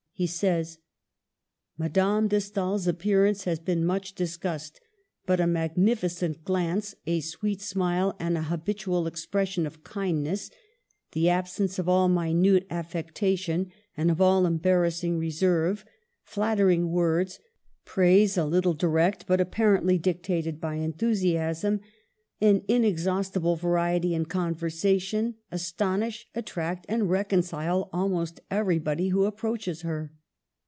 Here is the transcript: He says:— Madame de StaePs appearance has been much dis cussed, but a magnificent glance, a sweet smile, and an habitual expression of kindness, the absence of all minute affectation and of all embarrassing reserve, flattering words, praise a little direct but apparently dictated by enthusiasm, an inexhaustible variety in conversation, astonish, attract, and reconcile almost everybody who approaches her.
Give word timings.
He 0.13 0.27
says:— 0.27 0.77
Madame 1.79 2.27
de 2.27 2.37
StaePs 2.37 2.87
appearance 2.87 3.45
has 3.45 3.57
been 3.57 3.83
much 3.83 4.13
dis 4.13 4.37
cussed, 4.37 4.79
but 5.25 5.39
a 5.39 5.47
magnificent 5.47 6.43
glance, 6.43 6.93
a 7.07 7.21
sweet 7.21 7.59
smile, 7.59 8.15
and 8.19 8.37
an 8.37 8.43
habitual 8.43 9.07
expression 9.07 9.65
of 9.65 9.83
kindness, 9.83 10.51
the 11.13 11.27
absence 11.29 11.79
of 11.79 11.89
all 11.89 12.07
minute 12.07 12.67
affectation 12.69 13.71
and 13.97 14.11
of 14.11 14.21
all 14.21 14.45
embarrassing 14.45 15.17
reserve, 15.17 15.85
flattering 16.21 16.91
words, 16.91 17.39
praise 17.83 18.37
a 18.37 18.45
little 18.45 18.75
direct 18.75 19.25
but 19.25 19.41
apparently 19.41 19.97
dictated 19.97 20.61
by 20.61 20.75
enthusiasm, 20.75 21.79
an 22.43 22.63
inexhaustible 22.67 23.55
variety 23.55 24.15
in 24.15 24.25
conversation, 24.25 25.35
astonish, 25.51 26.27
attract, 26.33 26.87
and 26.89 27.07
reconcile 27.07 27.87
almost 27.93 28.39
everybody 28.49 29.09
who 29.09 29.25
approaches 29.25 29.83
her. 29.83 30.11